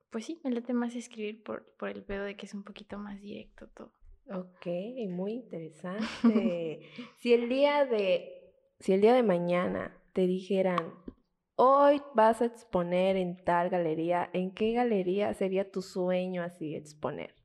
[0.10, 2.98] pues sí, me late más escribir por, por el pedo de que es un poquito
[2.98, 3.92] más directo todo.
[4.30, 4.68] Ok,
[5.10, 6.82] muy interesante.
[7.18, 10.94] si el día de, si el día de mañana te dijeran,
[11.56, 17.36] hoy vas a exponer en tal galería, ¿en qué galería sería tu sueño así exponer?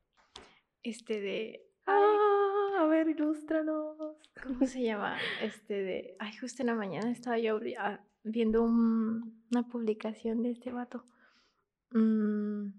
[0.83, 1.69] Este de...
[1.85, 3.97] Ah, a ver, ilústranos.
[4.41, 5.17] ¿Cómo se llama?
[5.41, 6.15] Este de...
[6.19, 11.05] Ay, justo en la mañana estaba yo ah, viendo una publicación de este vato.
[11.93, 12.73] Mm.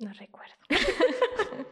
[0.00, 0.54] No recuerdo.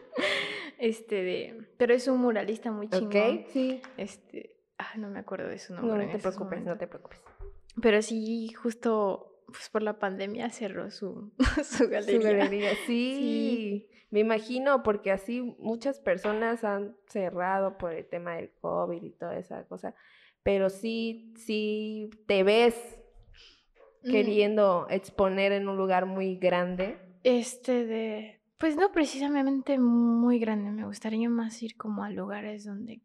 [0.79, 1.67] este de.
[1.77, 3.39] Pero es un muralista muy chingón.
[3.39, 3.81] Ok, sí.
[3.97, 4.57] Este.
[4.77, 6.05] Ah, no me acuerdo de su nombre.
[6.05, 7.19] No, te preocupes, no te preocupes.
[7.81, 11.31] Pero sí, justo pues por la pandemia cerró su,
[11.63, 12.21] su galería.
[12.21, 13.87] Su galería, sí.
[14.09, 19.37] Me imagino, porque así muchas personas han cerrado por el tema del COVID y toda
[19.37, 19.95] esa cosa.
[20.43, 23.00] pero sí, sí te ves
[24.03, 24.11] mm.
[24.11, 26.97] queriendo exponer en un lugar muy grande.
[27.23, 33.01] Este de, pues no precisamente muy grande, me gustaría más ir como a lugares donde,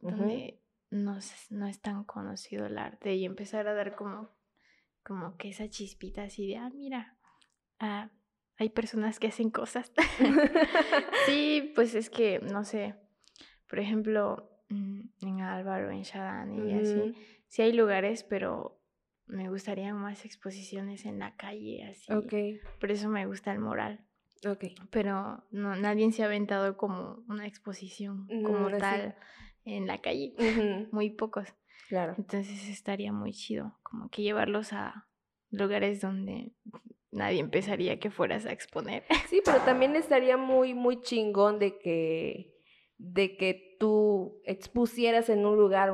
[0.00, 0.60] donde
[0.90, 1.18] no,
[1.50, 4.30] no es tan conocido el arte y empezar a dar como,
[5.02, 7.16] como que esa chispita así de, ah, mira,
[7.78, 8.10] ah,
[8.56, 9.92] hay personas que hacen cosas.
[11.26, 12.94] sí, pues es que, no sé,
[13.68, 17.14] por ejemplo, mm, en Álvaro, en Shadán y así,
[17.48, 18.79] sí hay lugares, pero
[19.30, 22.12] me gustarían más exposiciones en la calle, así.
[22.12, 22.62] Ok.
[22.80, 24.04] Por eso me gusta el moral.
[24.46, 24.64] Ok.
[24.90, 29.16] Pero no, nadie se ha aventado como una exposición como tal
[29.64, 30.34] en la calle.
[30.92, 31.48] Muy pocos.
[31.88, 32.14] Claro.
[32.16, 35.08] Entonces estaría muy chido, como que llevarlos a
[35.50, 36.52] lugares donde
[37.10, 39.04] nadie empezaría que fueras a exponer.
[39.28, 42.54] Sí, pero también estaría muy, muy chingón de que,
[42.96, 45.90] de que tú expusieras en un lugar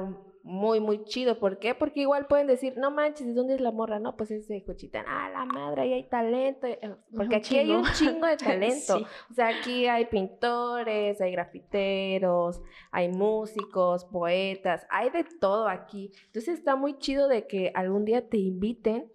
[0.46, 1.40] muy, muy chido.
[1.40, 1.74] ¿Por qué?
[1.74, 3.98] Porque igual pueden decir, no manches, ¿de dónde es la morra?
[3.98, 5.04] No, pues es de Cochitán.
[5.09, 6.68] Ah, la madre, ahí hay talento.
[6.68, 8.98] Eh, porque aquí hay un chingo de talento.
[9.28, 16.12] O sea, aquí hay pintores, hay grafiteros, hay músicos, poetas, hay de todo aquí.
[16.26, 19.11] Entonces está muy chido de que algún día te inviten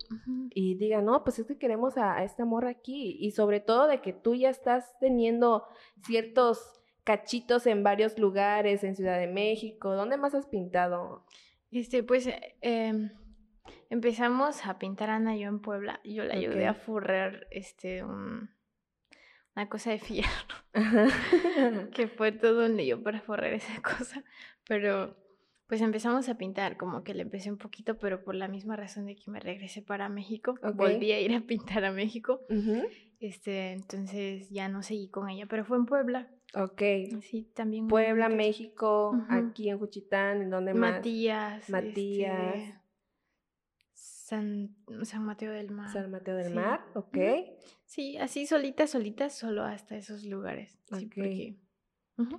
[0.54, 3.16] y digan, no, pues es que queremos a, a esta morra aquí.
[3.22, 5.64] Y sobre todo de que tú ya estás teniendo
[6.04, 9.96] ciertos cachitos en varios lugares, en Ciudad de México.
[9.96, 11.26] ¿Dónde más has pintado?
[11.72, 12.30] Este, pues
[12.62, 13.12] em,
[13.90, 16.00] empezamos a pintar Ana yo en Puebla.
[16.04, 20.30] Yo la ayudé a forrar este una cosa de fierro.
[21.94, 24.24] que fue todo un lío para forrar esa cosa.
[24.68, 25.18] Pero
[25.68, 29.06] pues empezamos a pintar, como que le empecé un poquito, pero por la misma razón
[29.06, 30.56] de que me regresé para México.
[30.74, 32.42] Volví a ir a pintar a México.
[33.22, 36.30] Este, entonces ya no seguí con ella, pero fue en Puebla.
[36.54, 36.82] Ok.
[37.22, 37.88] Sí, también.
[37.88, 40.96] Puebla, México, aquí en Juchitán, ¿en dónde más?
[40.98, 41.70] Matías.
[41.70, 42.56] Matías.
[42.56, 42.82] Este,
[43.94, 45.92] San, San, Mateo del Mar.
[45.92, 47.18] San Mateo del Mar, ok.
[47.86, 50.80] Sí, así solita, solita, solo hasta esos lugares.
[50.86, 51.58] Sí, porque...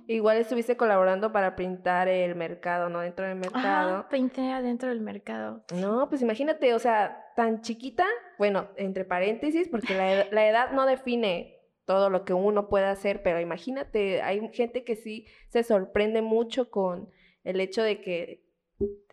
[0.07, 3.01] Igual estuviste colaborando para pintar el mercado, ¿no?
[3.01, 3.97] Dentro del mercado.
[3.97, 5.65] Ah, pinté adentro del mercado.
[5.75, 8.05] No, pues imagínate, o sea, tan chiquita,
[8.37, 13.23] bueno, entre paréntesis, porque la, la edad no define todo lo que uno puede hacer,
[13.23, 17.09] pero imagínate, hay gente que sí se sorprende mucho con
[17.43, 18.45] el hecho de que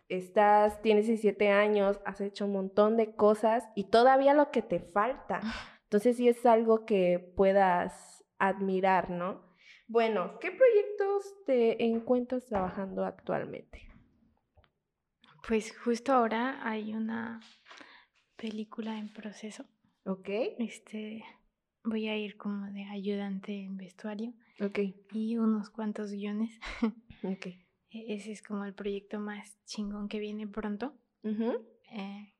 [0.09, 4.81] estás, tienes 17 años, has hecho un montón de cosas y todavía lo que te
[4.81, 5.41] falta.
[5.85, 9.51] Entonces sí es algo que puedas admirar, ¿no?
[9.87, 13.89] Bueno, ¿qué proyectos te encuentras trabajando actualmente?
[15.49, 17.41] Pues justo ahora hay una
[18.37, 19.65] película en proceso.
[20.05, 20.29] Ok.
[20.59, 21.25] Este,
[21.85, 24.35] voy a ir como de ayudante en vestuario.
[24.61, 24.79] Ok.
[25.13, 26.59] Y unos cuantos guiones.
[27.23, 27.47] ok.
[27.47, 30.95] E-, ese es como el proyecto más chingón que viene pronto.
[31.23, 32.35] Eh,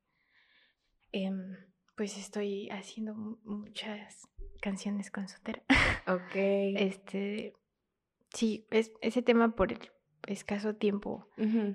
[1.13, 1.57] em,
[1.97, 4.29] pues estoy haciendo muchas
[4.61, 5.63] canciones con Sotera.
[6.07, 6.35] Ok.
[6.35, 7.53] este,
[8.33, 9.79] sí, es, ese tema por el
[10.27, 11.29] escaso tiempo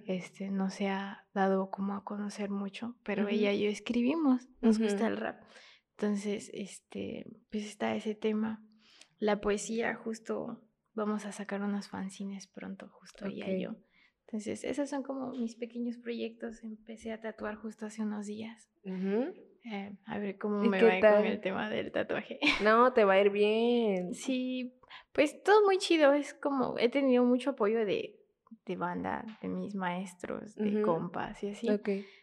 [0.08, 4.80] este, no se ha dado como a conocer mucho, pero ella y yo escribimos, nos
[4.80, 5.42] gusta el rap.
[5.98, 8.64] Entonces, este, pues está ese tema.
[9.18, 10.62] La poesía, justo
[10.94, 13.76] vamos a sacar unos fanzines pronto, justo ella y yo.
[14.28, 16.64] Entonces, esos son como mis pequeños proyectos.
[16.64, 18.70] Empecé a tatuar justo hace unos días.
[18.84, 22.40] Eh, a ver cómo me va con el tema del tatuaje.
[22.64, 24.14] No, te va a ir bien.
[24.14, 24.74] Sí,
[25.14, 26.14] pues todo muy chido.
[26.14, 28.20] Es como, he tenido mucho apoyo de,
[28.66, 31.68] de banda, de mis maestros, de compas y así.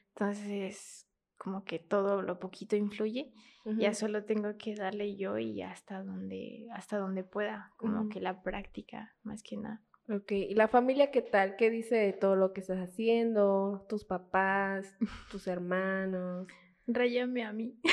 [0.09, 1.09] Entonces,
[1.43, 3.33] como que todo lo poquito influye.
[3.65, 8.45] Ya solo tengo que darle yo y hasta donde, hasta donde pueda, como que la
[8.45, 9.83] práctica, más que nada.
[10.09, 11.57] Ok, ¿y la familia qué tal?
[11.57, 13.85] ¿Qué dice de todo lo que estás haciendo?
[13.89, 14.95] ¿Tus papás?
[15.33, 16.47] ¿Tus hermanos?
[16.87, 17.77] Rayame a mí.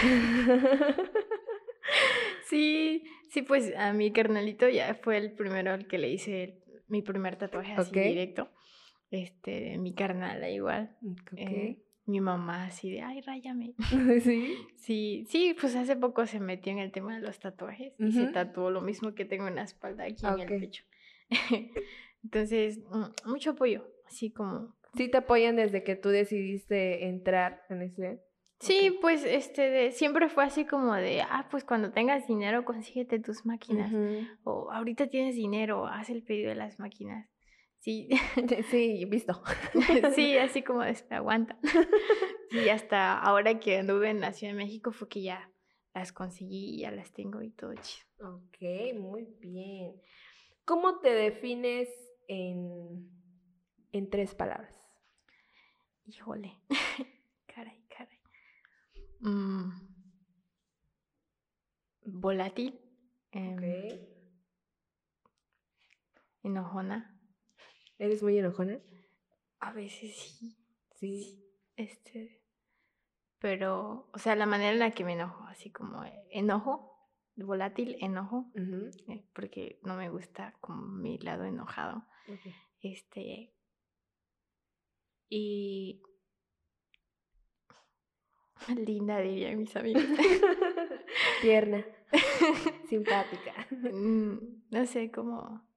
[2.49, 7.01] sí, sí, pues a mi carnalito ya fue el primero al que le hice mi
[7.01, 8.47] primer tatuaje así directo.
[9.09, 10.95] Este, mi carnal igual.
[11.31, 11.45] Okay.
[11.45, 13.73] Eh, mi mamá así de, ay, ráyame.
[14.21, 14.57] ¿Sí?
[14.75, 18.27] Sí, sí, pues hace poco se metió en el tema de los tatuajes y se
[18.27, 20.83] tatuó lo mismo que tengo en la espalda aquí en el pecho.
[22.23, 24.75] Entonces, mm, mucho apoyo, así como...
[24.95, 28.21] Sí te apoyan desde que tú decidiste entrar en ese...
[28.59, 33.19] Sí, pues este, de, siempre fue así como de, ah, pues cuando tengas dinero, consíguete
[33.19, 33.93] tus máquinas.
[34.43, 37.29] O ahorita tienes dinero, haz el pedido de las máquinas.
[37.79, 38.09] Sí,
[38.69, 39.41] sí, visto.
[40.15, 41.57] sí, así como aguanta.
[42.51, 45.51] Y hasta ahora que anduve en la Ciudad de México fue que ya
[45.93, 48.07] las conseguí y ya las tengo y todo chido.
[48.37, 50.01] Ok, muy bien.
[50.65, 51.87] ¿Cómo te defines
[52.27, 53.07] en,
[53.91, 54.79] en tres palabras?
[56.09, 56.59] híjole,
[57.45, 58.19] caray, caray.
[59.19, 59.69] Mm.
[62.05, 62.79] Volátil.
[63.31, 63.99] Em,
[66.43, 67.18] enojona.
[67.99, 68.79] ¿Eres muy enojona?
[69.59, 70.57] A veces sí.
[70.95, 71.45] Sí.
[71.75, 72.41] Este.
[73.39, 78.51] Pero, o sea, la manera en la que me enojo, así como enojo, volátil, enojo,
[79.07, 82.05] eh, porque no me gusta como mi lado enojado.
[82.81, 83.53] Este.
[85.27, 86.01] Y.
[88.75, 90.03] Linda, dirían mis amigos.
[91.41, 91.85] Tierna.
[92.89, 93.67] Simpática.
[93.71, 94.37] Mm,
[94.71, 95.67] no sé, como.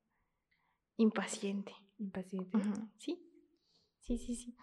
[0.96, 1.82] Impaciente.
[2.02, 2.58] Impaciente.
[2.98, 3.24] Sí.
[4.00, 4.56] Sí, sí, sí.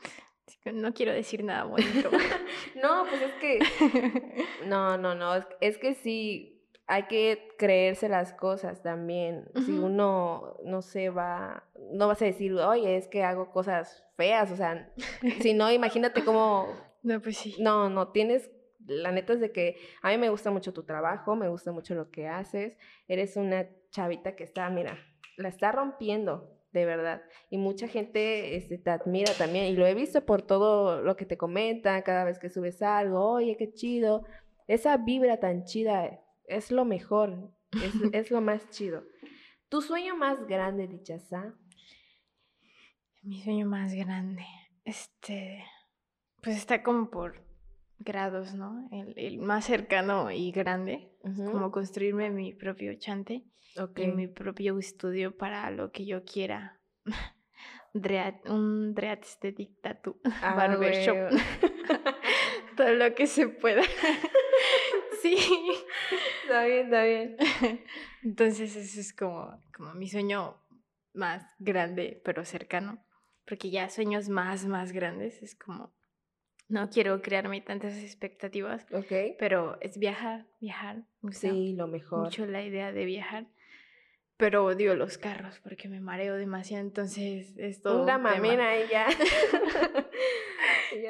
[0.74, 2.10] No quiero decir nada bonito.
[2.84, 3.60] no, pues es que.
[4.66, 5.34] No, no, no.
[5.62, 6.62] Es, que sí.
[6.86, 9.50] Hay que creerse las cosas también.
[9.66, 14.52] Si uno no se va, no vas a decir, oye, es que hago cosas feas,
[14.52, 14.92] o sea,
[15.40, 16.68] si no, imagínate cómo.
[17.02, 17.56] No, pues sí.
[17.60, 18.52] No, no, tienes
[18.86, 21.96] la neta es de que a mí me gusta mucho tu trabajo, me gusta mucho
[21.96, 22.78] lo que haces.
[23.08, 24.98] Eres una chavita que está, mira,
[25.38, 27.22] la está rompiendo de verdad.
[27.50, 29.66] Y mucha gente este, te admira también.
[29.66, 33.32] Y lo he visto por todo lo que te comentan cada vez que subes algo.
[33.32, 34.26] Oye, qué chido.
[34.68, 37.52] Esa vibra tan chida es lo mejor.
[37.74, 39.04] Es, es lo más chido.
[39.70, 41.56] ¿Tu sueño más grande, Dichaza?
[43.22, 44.46] Mi sueño más grande.
[44.86, 45.64] Este.
[46.42, 47.49] Pues está como por
[48.00, 48.88] grados, ¿no?
[48.92, 51.12] El, más cercano y grande.
[51.22, 53.44] Como construirme mi propio chante
[53.96, 56.80] y mi propio estudio para lo que yo quiera.
[58.46, 61.32] un Dreat Aesthetic Tattoo ah, Barbershop.
[62.78, 63.82] Todo lo que se pueda.
[65.22, 65.36] sí.
[66.44, 67.38] Está bien, está bien.
[68.24, 70.56] Entonces ese es como, como mi sueño
[71.14, 73.04] más grande, pero cercano.
[73.46, 75.92] Porque ya sueños más, más grandes es como
[76.70, 78.86] no quiero crearme tantas expectativas.
[79.38, 81.04] Pero es viajar, viajar.
[81.32, 82.26] sí, lo mejor.
[82.26, 83.48] Mucho la idea de viajar.
[84.38, 88.04] Pero odio los carros porque me mareo demasiado, entonces es todo.
[88.04, 89.08] Una mamena y ya.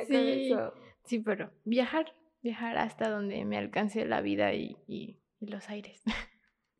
[0.07, 0.51] sí,
[1.03, 6.01] sí, pero viajar, viajar hasta donde me alcance la vida y, y, y los aires.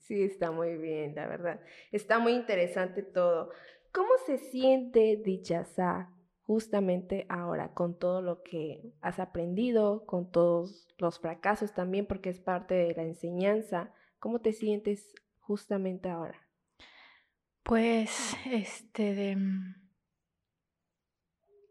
[0.10, 1.62] Sí, está muy bien, la verdad.
[1.92, 3.52] Está muy interesante todo.
[3.92, 6.10] ¿Cómo se siente Dichaza
[6.50, 12.40] justamente ahora, con todo lo que has aprendido, con todos los fracasos también, porque es
[12.40, 13.94] parte de la enseñanza?
[14.18, 16.50] ¿Cómo te sientes justamente ahora?
[17.62, 19.36] Pues, este, de...
[19.36, 19.76] Mm,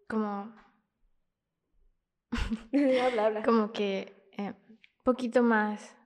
[0.06, 0.54] como...
[3.02, 3.42] habla, habla.
[3.42, 4.54] Como que un eh,
[5.02, 5.96] poquito más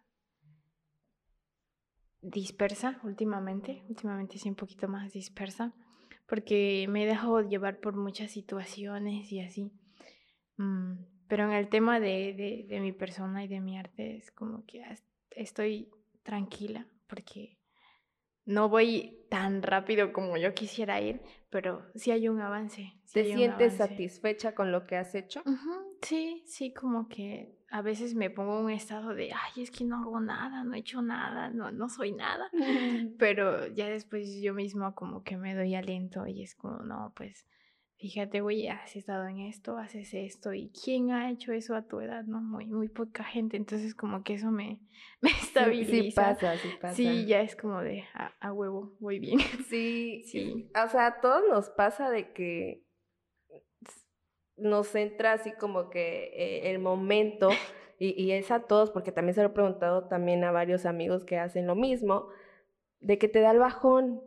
[2.23, 5.75] dispersa últimamente, últimamente sí un poquito más dispersa,
[6.27, 9.71] porque me he dejado llevar por muchas situaciones y así.
[10.57, 10.95] Mm,
[11.29, 14.65] pero en el tema de, de, de mi persona y de mi arte es como
[14.67, 14.83] que
[15.31, 15.91] estoy
[16.23, 17.59] tranquila porque
[18.45, 22.93] no voy tan rápido como yo quisiera ir, pero sí hay un avance.
[23.13, 25.43] ¿Te sientes satisfecha con lo que has hecho?
[26.01, 29.85] Sí, sí, como que a veces me pongo en un estado de, ay, es que
[29.85, 32.51] no hago nada, no he hecho nada, no, no soy nada.
[33.19, 37.47] pero ya después yo misma como que me doy aliento y es como, no, pues
[37.97, 42.01] fíjate, güey, has estado en esto, haces esto, y quién ha hecho eso a tu
[42.01, 42.43] edad, ¿no?
[42.43, 44.79] Muy, muy poca gente, entonces como que eso me,
[45.23, 46.03] me estabiliza.
[46.03, 46.95] Sí, pasa, sí pasa.
[46.95, 49.39] Sí, ya es como de, a, huevo, voy bien.
[49.71, 50.71] Sí, sí.
[50.75, 52.85] O sea, a todos nos pasa de que
[54.63, 57.51] nos entra así como que eh, el momento,
[57.99, 61.25] y, y es a todos, porque también se lo he preguntado también a varios amigos
[61.25, 62.29] que hacen lo mismo,
[63.01, 64.23] de que te da el bajón,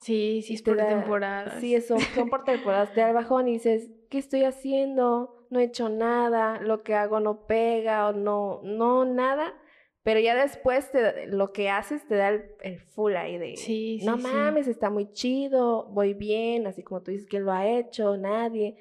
[0.00, 1.60] Sí, sí, es por temporadas.
[1.60, 2.92] Sí, eso, son por temporadas.
[2.94, 5.46] Te da el bajón y dices, ¿qué estoy haciendo?
[5.50, 9.54] No he hecho nada, lo que hago no pega o no, no, nada.
[10.02, 14.16] Pero ya después te, lo que haces te da el, full ahí de, sí, no
[14.16, 18.16] mames, está muy chido, voy bien, así como tú dices, ¿quién lo ha hecho?
[18.16, 18.76] Nadie.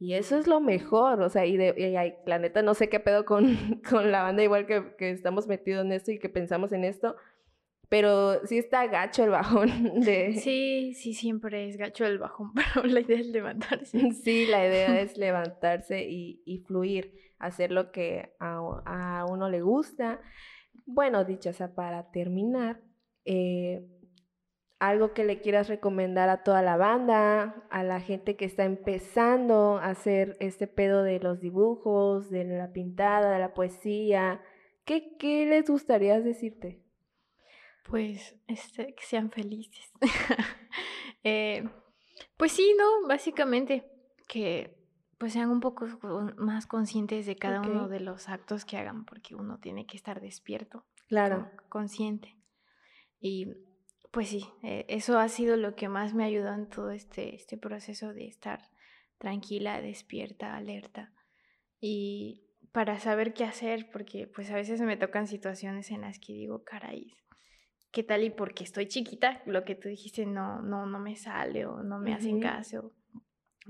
[0.00, 3.00] Y eso es lo mejor, o sea, y, de, y, la neta no sé qué
[3.00, 3.44] pedo con,
[3.88, 7.16] con la banda, igual que, que estamos metidos en esto y que pensamos en esto,
[7.88, 9.68] pero sí está gacho el bajón
[10.00, 10.34] de...
[10.34, 14.12] Sí, sí, siempre es gacho el bajón, pero la idea es levantarse.
[14.12, 19.62] Sí, la idea es levantarse y, y fluir, hacer lo que a, a, uno le
[19.62, 20.20] gusta.
[20.84, 22.82] Bueno, dicha sea, para terminar,
[23.24, 23.86] eh,
[24.78, 29.78] algo que le quieras recomendar a toda la banda, a la gente que está empezando
[29.78, 34.40] a hacer este pedo de los dibujos, de la pintada, de la poesía,
[34.84, 36.82] ¿qué, qué les gustaría decirte?
[37.84, 39.92] Pues, este, que sean felices.
[41.24, 41.68] Eh,
[42.36, 43.08] pues sí, ¿no?
[43.08, 43.90] Básicamente,
[44.28, 44.78] que
[45.18, 45.84] pues sean un poco
[46.36, 50.20] más conscientes de cada uno de los actos que hagan, porque uno tiene que estar
[50.20, 50.86] despierto.
[51.08, 51.50] Claro.
[51.68, 52.36] Consciente.
[53.20, 53.52] Y
[54.10, 57.56] pues sí, eh, eso ha sido lo que más me ayudó en todo este, este
[57.56, 58.60] proceso de estar
[59.18, 61.12] tranquila, despierta, alerta.
[61.80, 66.32] Y para saber qué hacer, porque pues a veces me tocan situaciones en las que
[66.32, 67.16] digo, caray,
[67.90, 68.24] ¿qué tal?
[68.24, 71.98] Y porque estoy chiquita, lo que tú dijiste no, no, no me sale o no
[71.98, 72.94] me hacen caso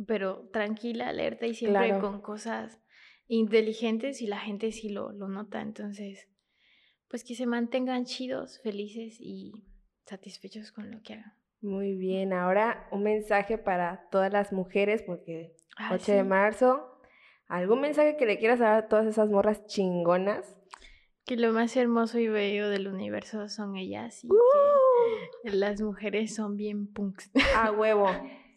[0.07, 2.81] pero tranquila, alerta y siempre con cosas
[3.27, 5.61] inteligentes y la gente sí lo, lo nota.
[5.61, 6.29] Entonces,
[7.09, 9.65] pues que se mantengan chidos, felices y
[10.09, 11.33] satisfechos con lo que hagan.
[11.61, 15.57] Muy bien, ahora un mensaje para todas las mujeres, porque
[15.91, 17.01] 8 ah, de marzo,
[17.49, 20.57] ¿algún mensaje que le quieras dar a todas esas morras chingonas?
[21.25, 25.55] Que lo más hermoso y bello del universo son ellas y que ¡Uh!
[25.59, 27.31] las mujeres son bien punks.
[27.57, 28.09] A huevo.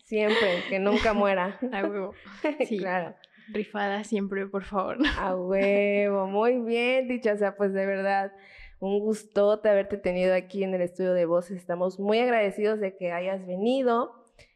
[0.04, 1.60] Siempre, que nunca muera.
[1.72, 2.14] A huevo.
[2.68, 3.16] Sí, claro.
[3.50, 4.98] Rifada siempre, por favor.
[5.18, 6.28] A huevo.
[6.28, 8.32] Muy bien, dicha sea, pues de verdad,
[8.82, 11.58] un gustote haberte tenido aquí en el estudio de voces.
[11.58, 14.12] Estamos muy agradecidos de que hayas venido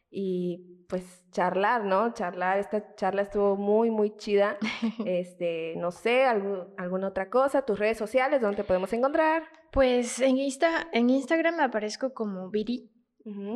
[0.10, 2.14] y pues charlar, ¿no?
[2.14, 4.58] Charlar, esta charla estuvo muy, muy chida.
[5.06, 9.44] Este, no sé, alguna otra cosa, tus redes sociales, ¿dónde te podemos encontrar?
[9.72, 12.92] Pues en, Insta, en Instagram me aparezco como Viri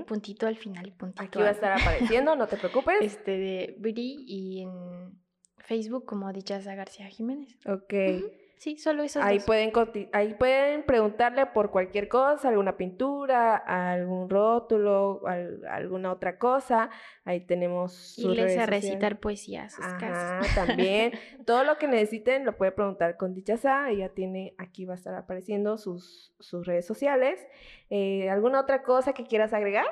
[0.08, 1.24] Puntito al final puntito.
[1.24, 2.98] Aquí va a estar apareciendo, no te preocupes.
[3.02, 5.20] Este de Viri y en
[5.58, 7.56] Facebook como Dichaza García Jiménez.
[7.68, 7.94] Ok.
[8.60, 9.22] Sí, solo eso.
[9.24, 9.72] Ahí pueden
[10.12, 15.22] ahí pueden preguntarle por cualquier cosa, alguna pintura, algún rótulo,
[15.70, 16.90] alguna otra cosa.
[17.24, 21.14] Ahí tenemos Y les a recitar poesía a sus Ajá, también.
[21.46, 23.90] Todo lo que necesiten lo puede preguntar con Dichaza.
[23.92, 27.40] Ella tiene, aquí va a estar apareciendo sus, sus redes sociales.
[27.90, 29.86] Eh, ¿Alguna otra cosa que quieras agregar?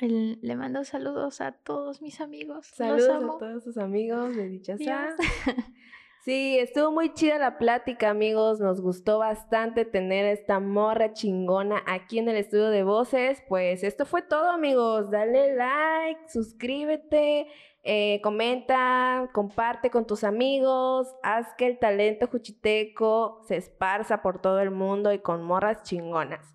[0.00, 2.66] le mando saludos a todos mis amigos.
[2.66, 5.16] Saludos a todos sus amigos de Dichaza.
[6.24, 8.60] Sí, estuvo muy chida la plática, amigos.
[8.60, 13.42] Nos gustó bastante tener esta morra chingona aquí en el estudio de voces.
[13.48, 15.10] Pues esto fue todo, amigos.
[15.10, 17.48] Dale like, suscríbete,
[17.82, 21.08] eh, comenta, comparte con tus amigos.
[21.24, 26.54] Haz que el talento juchiteco se esparza por todo el mundo y con morras chingonas.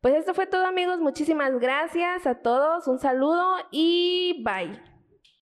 [0.00, 1.00] Pues esto fue todo, amigos.
[1.00, 2.88] Muchísimas gracias a todos.
[2.88, 4.91] Un saludo y bye.